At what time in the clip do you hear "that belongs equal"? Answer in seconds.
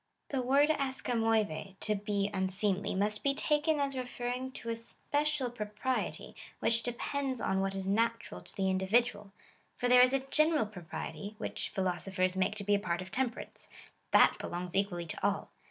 14.09-14.97